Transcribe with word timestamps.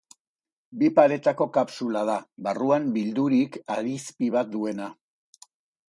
Bi 0.79 0.89
paretako 0.99 1.47
kapsula 1.59 2.03
da, 2.11 2.17
barruan 2.49 2.91
bildurik 2.99 3.61
harizpi 3.77 4.35
bat 4.39 4.55
duena. 4.57 4.93